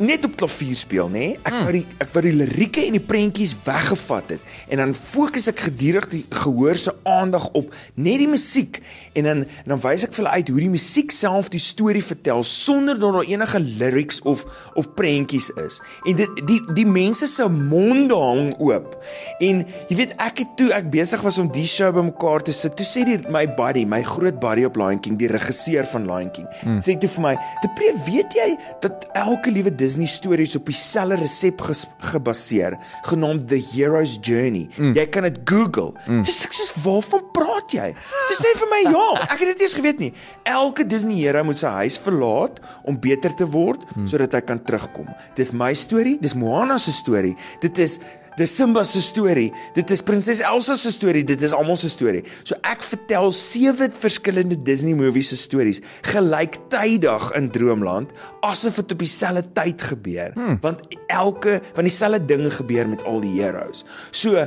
[0.00, 1.18] net op klavier speel, nê?
[1.18, 1.38] Nee?
[1.44, 5.48] Ek wou die ek wou die lirieke en die prentjies weggevat het en dan fokus
[5.50, 8.80] ek gedurig die gehoor se aandag op net die musiek
[9.18, 12.44] en dan dan wys ek vir hulle uit hoe die musiek self die storie vertel
[12.46, 15.80] sonder dat daar enige lyrics of of prentjies is.
[16.08, 18.96] En dit die die mense se monde hang oop.
[19.40, 22.76] En jy weet ek het toe ek besig was om die show bymekaar te sit,
[22.78, 26.30] toe sê die my buddy, my groot buddy op Lion King, die regisseur van Lion
[26.34, 26.78] King, hmm.
[26.82, 28.48] sê toe vir my, "Depree, weet jy
[28.80, 31.62] dat elke liewe Disney storie is op dieselfde resep
[32.10, 32.78] gebaseer,
[33.08, 34.68] genaamd The Hero's Journey.
[34.76, 34.94] Mm.
[34.96, 36.22] Jy kan dit Google." Mm.
[36.24, 37.94] Dis ek sê, "Waarvan praat jy?"
[38.28, 40.12] Sy sê vir my, "Ja, ek het dit eers geweet nie.
[40.44, 44.06] Elke Disney hero moet sy huis verlaat om beter te word mm.
[44.06, 45.06] sodat hy kan terugkom.
[45.34, 47.36] Dis my storie, dis Moana se storie.
[47.60, 47.98] Dit is
[48.40, 49.50] Dis Simba se storie.
[49.76, 51.20] Dit is Prinses Elsa se storie.
[51.28, 52.22] Dit is almal se storie.
[52.40, 58.14] So ek vertel sewe verskillende Disney movies se stories gelyktydig in Droomland
[58.46, 60.32] asof dit op dieselfde tyd gebeur.
[60.38, 60.56] Hmm.
[60.64, 63.84] Want elke want dieselfde ding gebeur met al die heroes.
[64.10, 64.46] So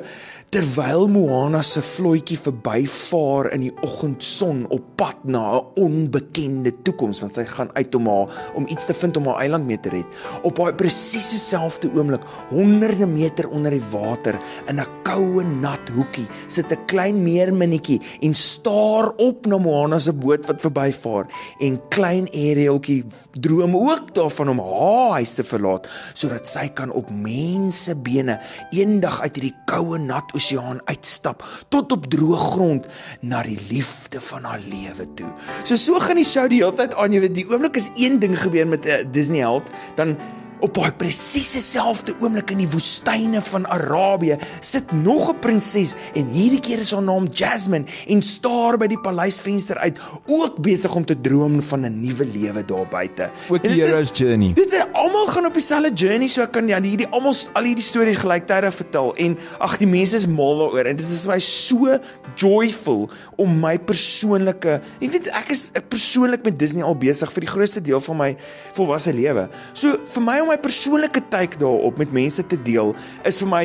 [0.53, 7.33] terwyl Moana se vlotjie verbyvaar in die oggendson op pad na 'n onbekende toekoms want
[7.33, 10.05] sy gaan uit om haar om iets te vind om haar eiland mee te red.
[10.43, 16.27] Op daai presiese selfde oomblik honderde meter onder die water in 'n koue nat hoekie
[16.47, 21.25] sit 'n klein meerminnetjie en staar op na Moana se boot wat verbyvaar.
[21.59, 27.09] En klein Arieltjie droom ook daarvan om haar huis te verlaat sodat sy kan op
[27.09, 28.39] mensebene
[28.71, 32.87] eendag uit hierdie koue nat oseaan uitstap tot op droë grond
[33.21, 35.29] na die liefde van haar lewe toe.
[35.63, 38.19] So so gaan die show die hele tyd aan, jy weet, die oomblik is een
[38.19, 40.17] ding gebeur met 'n uh, Disney held, dan
[40.63, 46.29] op daai presiese selfde oomblik in die woestyne van Arabië sit nog 'n prinses en
[46.31, 51.05] hierdie keer is haar naam Jasmine en staar by die paleisvenster uit, ook besig om
[51.05, 53.29] te droom van 'n nuwe lewe daar buite.
[53.49, 54.53] Ook die hero's journey.
[54.53, 57.83] Dit is almal gaan op dieselfde journey, so ek kan ja, hierdie almal al hierdie
[57.83, 61.99] stories gelyktydig vertel en ag die mense is mal daaroor en dit is my so
[62.35, 67.51] joyful om my persoonlike, jy weet ek is persoonlik met Disney al besig vir die
[67.51, 68.37] grootste deel van my
[68.73, 69.49] volwasse lewe.
[69.73, 72.93] So vir my om my persoonlike take daarop met mense te deel
[73.25, 73.63] is vir my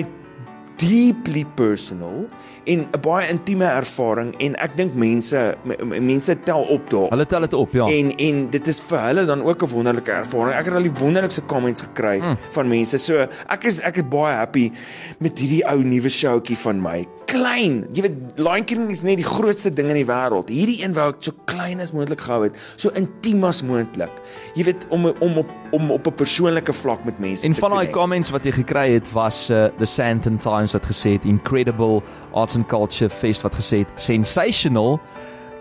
[0.80, 2.24] deeply personal
[2.64, 5.54] en 'n baie intieme ervaring en ek dink mense
[5.88, 7.08] mense tel op daar.
[7.10, 7.86] Hulle tel dit op, ja.
[7.86, 10.54] En en dit is vir hulle dan ook 'n wonderlike ervaring.
[10.54, 12.36] Ek het al die wonderlikste comments gekry mm.
[12.50, 12.98] van mense.
[12.98, 14.72] So ek is ek is baie happy
[15.18, 17.06] met hierdie ou nuwe showtjie van my.
[17.26, 17.86] Klein.
[17.92, 20.48] Jy weet Lion King is net die grootste ding in die wêreld.
[20.48, 24.12] Hierdie een wou ek so klein as moontlik gehou het, so intiem as moontlik.
[24.54, 27.70] Jy weet om om op om op 'n persoonlike vlak met mense En te van
[27.70, 32.02] daai comments wat jy gekry het was uh, the Sandton Times wat gesê het incredible
[32.48, 35.00] arts and culture fest wat gesê het sensational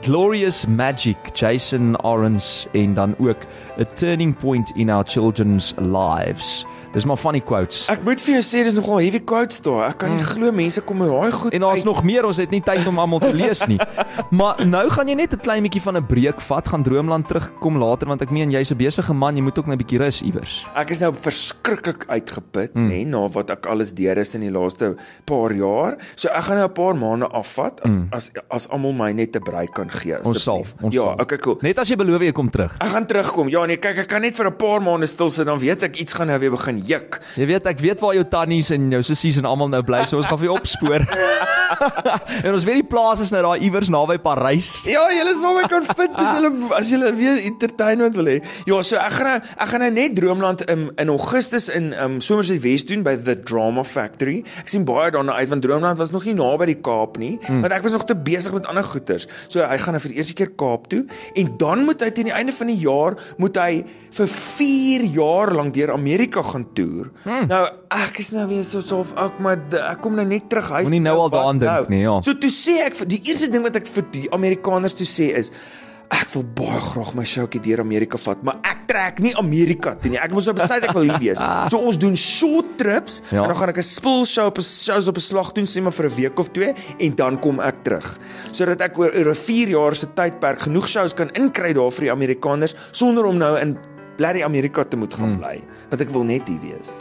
[0.02, 3.44] glorious magic Jason Orange en dan ook
[3.80, 6.66] a turning point in our children's lives.
[6.94, 7.86] Dis maar funny quotes.
[7.92, 9.90] Ek moet vir jou sê dis nogal heavy quotes daar.
[9.90, 11.54] Ek kan nie glo mense kom met daai goed.
[11.54, 13.80] En daar's nog meer, ons het nie tyd om almal te lees nie.
[14.38, 17.78] Maar nou gaan jy net 'n klein bietjie van 'n breek vat, gaan Droomland terugkom
[17.78, 20.22] later want ek meen jy's 'n besige man, jy moet ook net 'n bietjie rus
[20.22, 20.66] iewers.
[20.76, 22.90] Ek is nou verskriklik uitgeput, mm.
[22.90, 24.96] nê, na wat ek alles deur is in die laaste
[25.26, 25.98] paar jaar.
[26.16, 28.08] So ek gaan nou 'n paar maande afvat as mm.
[28.12, 31.58] as as almal my net 'n break kan gee Ons sal, ons Ja, okay, cool.
[31.62, 32.74] Net as jy beloof jy kom terug.
[32.80, 33.50] Ek gaan terugkom.
[33.50, 35.98] Ja, nee, kyk, ek kan net vir 'n paar maande stil sit dan weet ek
[35.98, 37.20] iets gaan nou weer begin juk.
[37.38, 40.20] Jy weet ek weet waar jou tannies en jou sissies en almal nou bly, so
[40.20, 41.06] ons gaan vir jou opspoor.
[42.46, 44.70] en ons weet die plaas is nou daar iewers naby Parys.
[44.90, 48.38] Ja, julle sal my kan vind as julle as julle weer entertainment wil hê.
[48.70, 52.20] Ja, so ek gaan nou ek gaan nou net Droomland in in Augustus in um
[52.24, 54.40] Somerset West doen by the Drama Factory.
[54.62, 57.64] Ek sien baie daarna uit want Droomland was nog nie naby die Kaap nie, hmm.
[57.66, 59.28] want ek was nog te besig met ander goeters.
[59.48, 61.04] So hy gaan nou vir die eerste keer Kaap toe
[61.38, 63.72] en dan moet hy teen die einde van die jaar moet hy
[64.18, 67.10] vir 4 jaar lank deur Amerika gaan toer.
[67.24, 67.48] Hmm.
[67.48, 70.88] Nou ek is nou weer so of ek maar ek kom nou net terug huis.
[70.88, 72.20] Moenie nou al daaraan dink nie, ja.
[72.22, 75.52] So toe sê ek die eerste ding wat ek vir die Amerikaners toe sê is
[76.10, 80.10] ek wil baie graag my showtjie deur Amerika vat, maar ek trek nie Amerika toe
[80.10, 80.18] nie.
[80.18, 81.38] Ek moet so besluit ek wil hier wees.
[81.72, 83.42] So ons doen short trips Ja.
[83.44, 85.82] en dan gaan ek 'n spul show op 'n shows op 'n slag doen sê
[85.84, 88.18] maar vir 'n week of twee en dan kom ek terug.
[88.52, 92.12] Sodat ek oor 'n 4 jaar se tydperk genoeg shows kan inkry daar vir die
[92.12, 93.78] Amerikaners sonder om nou in
[94.18, 96.94] blerrie Amerika te moet gaan bly, want ek wil net hier wees.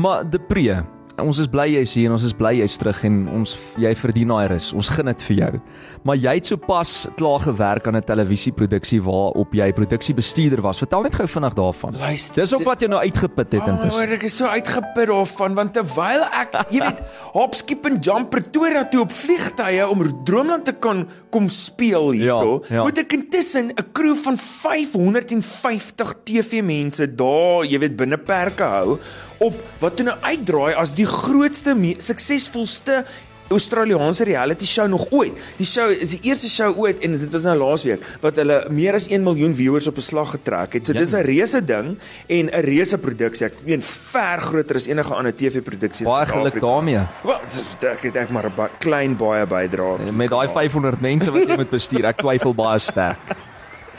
[0.00, 0.80] Maar de Pre,
[1.20, 4.28] ons is bly jy's hier en ons is bly jy's terug en ons jy verdien
[4.28, 4.72] daai rus.
[4.72, 5.60] Ons gun dit vir jou.
[6.04, 10.78] Maar jy het sopas klaar gewerk aan 'n televisieproduksie waarop jy produksiebestuurder was.
[10.78, 11.94] Vertel net gou vinnig daarvan.
[11.98, 13.98] Luister, Dis ook wat jou nou uitgeput het Oh, intussen.
[14.00, 17.00] maar ek is so uitgeput daarvan want terwyl ek, jy weet,
[17.38, 22.62] hop skip en jump Pretoria toe op vliegtye om Droomland te kan kom speel hierso,
[22.68, 22.82] Ja, ja.
[22.82, 28.98] moet ek intussen 'n crew van 550 TV-mense daar, jy weet, binne perke hou
[29.40, 33.04] op wat toe nou uitdraai as die grootste, suksesvolste
[33.50, 35.34] Australiese reality show nog ooit.
[35.58, 38.94] Die show is die eerste show ooit en dit was nou laasweek wat hulle meer
[38.94, 40.86] as 1 miljoen viewers op 'n slag getrek het.
[40.86, 41.00] So Ja.
[41.00, 41.98] dis 'n reuse ding
[42.28, 43.46] en 'n reuse produksie.
[43.46, 47.00] Ek meen ver groter as enige ander TV-produksie Baie geluk daarmee.
[47.24, 49.96] Wel, dis ek ek maar 'n klein baie bydra.
[50.12, 53.18] Met daai 500 mense wat jy moet bestuur, ek twyfel baie sterk.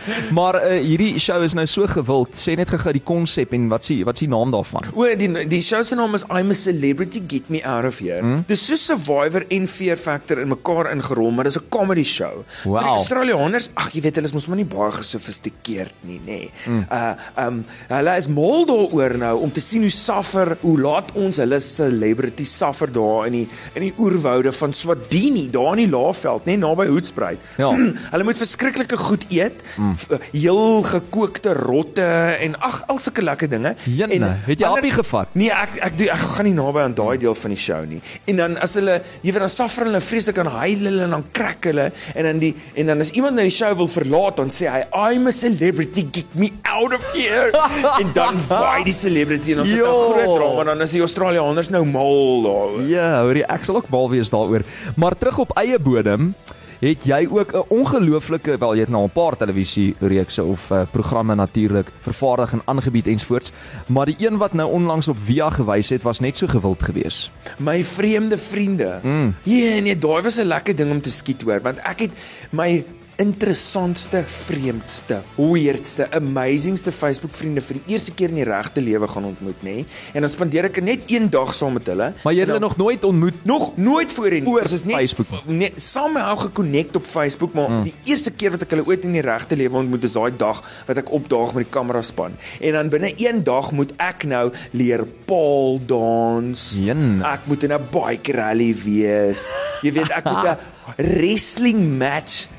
[0.38, 2.36] Maar uh, hierdie show is nou so gewild.
[2.38, 4.90] Sê net gou-gou die konsep en wat s'ie wat s'ie naam daarvan?
[4.96, 8.22] O, die die show se naam is I'm a Celebrity Get Me Out of Here.
[8.22, 8.44] Hmm?
[8.50, 12.44] Dis so Survivor en Fear Factor in mekaar ingerol, maar dis 'n comedy show.
[12.64, 12.80] Wow.
[12.80, 16.26] Vir Australiërs, ag jy weet hulle is mos maar nie baie gesofistikeerd nie, nê.
[16.26, 16.52] Nee.
[16.66, 16.86] Hmm.
[16.92, 21.38] Uh um hulle is mal daaroor nou om te sien hoe suffer, hoe laat ons
[21.38, 26.46] hulle celebrity suffer daar in die in die oerwoude van Swadini, daar in die Laagveld,
[26.46, 27.40] nê, naby Hoedspruit.
[27.58, 27.72] Ja.
[28.14, 30.26] hulle moet verskriklike goed eet, mm.
[30.32, 32.08] heel gekookte rotte
[32.40, 33.76] en ag al sulke lekker dinge.
[33.86, 35.32] Jenne, En het jy appie gevat?
[35.38, 38.02] Nee, ek ek doen ek gaan nie naby aan daai deel van die show nie.
[38.32, 41.26] En dan as hulle, jy weet dan suffer hulle vreeslik aan huil hulle en dan
[41.32, 44.54] krak hulle en dan die en dan as iemand nou die show wil verlaat dan
[44.54, 47.52] sê hy I'm a celebrity get me out of here.
[48.02, 51.70] en dan vaai die celebrity en ons het 'n groot drama dan is die Australiërs
[51.70, 52.82] nou mal daar.
[52.88, 54.64] Ja, hoorie, ek sal ook mal wees daaroor.
[54.96, 56.34] Maar terug op eie bodem,
[56.82, 60.82] het jy ook 'n ongelooflike, wel jy het nou 'n paar televisie reekse of uh,
[60.92, 63.52] programme natuurlik vervaardig en aangebied ensvoorts,
[63.86, 67.32] maar die een wat nou onlangs op Via gewys het, was net so gewild geweest.
[67.58, 69.00] My vreemde vriende.
[69.04, 69.36] Mm.
[69.44, 72.12] Ja, nee, daai was 'n lekker ding om te skiet hoor, want ek het
[72.50, 72.86] my
[73.22, 79.28] interessantste, vreemdste, weirdste, amazingste Facebook vriende vir die eerste keer in die regte lewe gaan
[79.30, 79.82] ontmoet, nê?
[80.16, 82.12] En dan spandeer ek net een dag saam met hulle.
[82.24, 84.48] Maar jy het hulle nog nooit ontmoet nog nooit voorheen.
[84.50, 85.46] Oor Ons is net Facebook.
[85.46, 87.84] net saam met hou gekonnekt op Facebook, maar mm.
[87.90, 90.64] die eerste keer wat ek hulle ooit in die regte lewe ontmoet is daai dag
[90.88, 92.38] wat ek opdaag met die kamera span.
[92.60, 96.66] En dan binne een dag moet ek nou leer paal dans.
[96.82, 97.22] Jene.
[97.28, 99.52] Ek moet in 'n bike rally wees.
[99.86, 100.58] Jy weet, ek moet 'n
[100.98, 102.50] wrestling match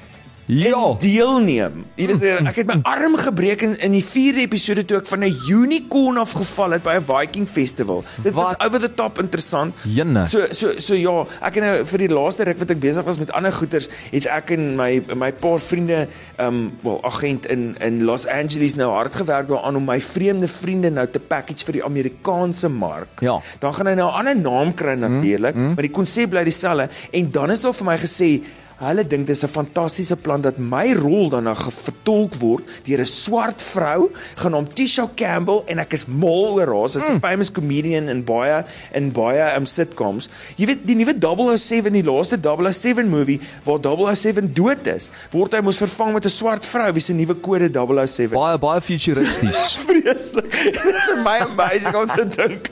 [0.46, 0.82] Ja.
[0.90, 1.84] en deelneem.
[1.94, 5.06] Jy weet eh, ek het my arm gebreek in in die 4de episode toe ek
[5.06, 8.04] van 'n unicorn afgeval het by 'n Viking festival.
[8.22, 8.66] Dit was Wat?
[8.66, 9.74] over the top interessant.
[9.82, 10.26] Jenne.
[10.26, 13.18] So so so ja, ek het nou vir die laaste ruk wat ek besig was
[13.18, 18.04] met ander goeters, het ek en my my paar vriende um wel agent in in
[18.04, 21.84] Los Angeles nou hard gewerk daaraan om my vreemde vriende nou te package vir die
[21.84, 23.20] Amerikaanse mark.
[23.20, 23.40] Ja.
[23.58, 25.74] Dan gaan hy nou 'n ander naam kry natuurlik, mm, mm.
[25.74, 28.42] maar die konsep bly dieselfde en dan is daar vir my gesê
[28.80, 33.06] Hulle dink dis 'n fantastiese plan dat my rol dan nou vertolk word deur 'n
[33.06, 36.88] swart vrou genaamd Tisha Campbell en ek is mal oor haar.
[36.88, 40.28] Sy's 'n famous comedian in baie in baie um, sitcoms.
[40.56, 45.60] Jy weet die nuwe 007, die laaste 007 movie waar 007 dood is, word hy
[45.60, 49.74] mos vervang met 'n swart vrou wie se nuwe kode 007 Baie baie futuristies.
[49.86, 50.50] vreeslik.
[50.52, 52.70] Dit is my amazing om te dink.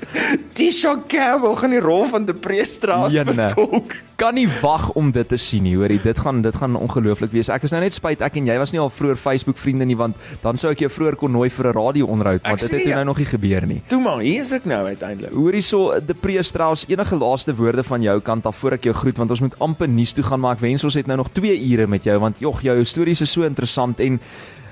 [0.55, 3.33] Tisha Campbell gaan die rol van Deprestraas Jenne.
[3.35, 3.95] vertolk.
[4.21, 5.99] Kan nie wag om dit te sien nie, hoorie.
[6.03, 7.49] Dit gaan dit gaan ongelooflik wees.
[7.53, 9.97] Ek is nou net spyt ek en jy was nie al vroeër Facebook vriende nie
[9.97, 12.87] want dan sou ek jou vroeër kon nooi vir 'n radio-onderhoud, maar Ek dit het
[12.87, 12.97] ja.
[13.01, 13.81] nou nog nie gebeur nie.
[13.89, 15.33] Toe maar, hier is ek nou uiteindelik.
[15.33, 18.95] Hoorie so De Pre Strauss, enige laaste woorde van jou kant af voor ek jou
[18.95, 21.33] groet want ons moet amper nuus toe gaan maar ek wens ons het nou nog
[21.33, 24.21] 2 ure met jou want jog jou stories is so interessant en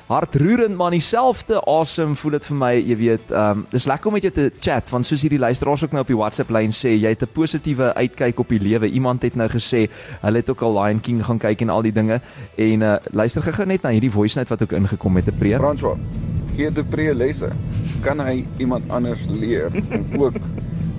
[0.08, 4.16] hartroerend maar dieselfde awesome voel dit vir my jy weet ehm um, dis lekker om
[4.16, 6.94] met jou te chat want soos hierdie luisteraars ook nou op die WhatsApp lyn sê
[6.96, 9.88] jy het 'n positiewe uitkyk op die lewe iemand het nou gesê
[10.22, 12.20] hulle het ook al Lion King gaan kyk en al die dinge
[12.56, 15.60] en uh, luister gou net na hierdie voice note wat ook ingekom het te preek
[15.60, 15.98] François,
[16.56, 17.50] gee te pre lesse.
[18.02, 19.70] Kan hy iemand anders leer
[20.12, 20.40] om ook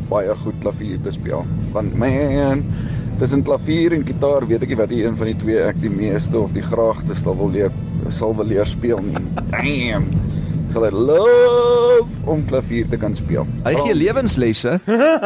[0.09, 1.45] baie goed klavier te speel?
[1.73, 2.63] Want man,
[3.19, 5.91] tussen klavier en gitaar weet ek nie wat die een van die twee ek die
[5.91, 7.73] meeste of die graagste wil leer
[8.07, 9.17] sal wil leer speel nie.
[9.51, 10.28] Damn.
[10.69, 13.47] Sal hy love om klavier te kan speel.
[13.65, 14.75] hy gee lewenslesse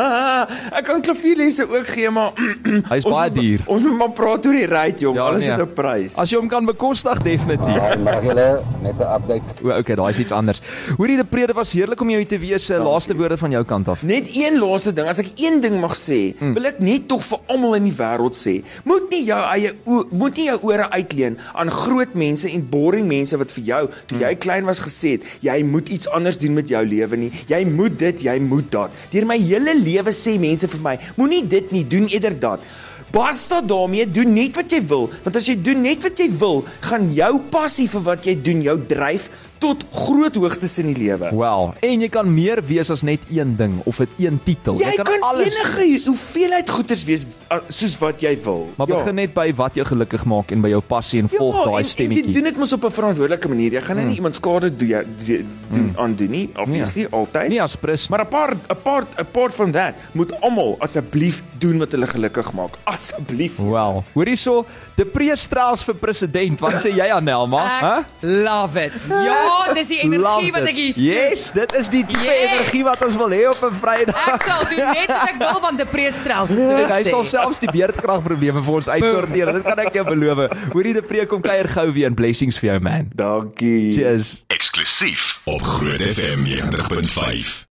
[0.77, 2.31] ek kan klavierlesse ook gee, maar
[2.93, 3.63] Hy's baie duur.
[3.73, 5.17] Ons moet maar praat oor die ride, jong.
[5.19, 5.51] Ja, Alles nee.
[5.51, 6.15] het 'n prys.
[6.17, 8.47] as jy hom kan bekostig definitief Haai, maar julle
[8.81, 9.43] net 'n update.
[9.63, 10.61] O, okay, daai is iets anders.
[10.97, 12.69] Hoorie, die prede was heerlik om jou hier te wees.
[12.69, 14.01] Uh, laaste woorde van jou kant af.
[14.01, 16.53] Net een laaste ding, as ek een ding mag sê, mm.
[16.53, 19.73] wil ek net tog vir almal in die wêreld sê, moet nie jou eie
[20.09, 24.19] moet nie jou ore uitleen aan groot mense en boring mense wat vir jou toe
[24.19, 27.31] jy klein was gesê het, jy moet iets anders doen met jou lewe nie.
[27.47, 28.91] Jy moet dit, jy moet dat.
[29.11, 32.65] Deur my hele lewe sê mense vir my, moenie dit nie, doen eerder dat.
[33.13, 36.63] Basta daarmee, doen net wat jy wil, want as jy doen net wat jy wil,
[36.81, 39.27] gaan jou passie vir wat jy doen jou dryf
[39.63, 41.29] tot groot hoogtes in die lewe.
[41.35, 44.79] Wel, en jy kan meer wees as net een ding of 'n een titel.
[44.79, 48.69] Jy kan, alles enige hoeveelheid goeders wees uh, soos wat jy wil.
[48.77, 51.55] Maar begin net by wat jou gelukkig maak en by jou passie en ja, volg
[51.63, 52.33] daai en Jy stemmetjie.
[52.33, 53.71] doen dit mos op 'n verantwoordelike manier.
[53.71, 54.07] Jy gaan mm.
[54.07, 55.91] nie iemand skade doen jy doen mm.
[55.95, 57.49] aan doen nie, obviously altyd.
[57.49, 62.07] Nie as prins, Maar apart apart apart from that, moet almal asseblief doen wat hulle
[62.11, 62.75] gelukkig maak.
[62.89, 63.57] Asseblief.
[63.63, 66.59] Wel, hoor hierso, De Preestraals vir president.
[66.61, 67.61] Wat sê jy Anelma?
[67.79, 68.93] Ek love it.
[69.09, 71.07] Ja, dis die energie wat ek hier soek.
[71.07, 72.51] Yes, dit is die tipe Yes.
[72.51, 74.21] energie wat ons wil hê op 'n Vrydag.
[74.35, 76.45] Ek sal doen net wat ek wil want die preestrel.
[76.53, 79.53] En hy sal selfs die beerdkragprobleme vir ons uitsorteer.
[79.53, 80.51] Dit kan ek jou beloof.
[80.73, 83.09] Hoorie, die preek kom kuier gou weer en blessings vir jou man.
[83.15, 83.93] Dankie.
[83.97, 84.43] Cheers.
[84.47, 87.61] Eksklusief op Groot FM 90.5.